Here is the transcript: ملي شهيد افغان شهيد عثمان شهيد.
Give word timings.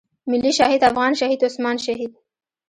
ملي 0.29 0.51
شهيد 0.59 0.81
افغان 0.83 1.13
شهيد 1.21 1.43
عثمان 1.45 1.77
شهيد. 1.77 2.13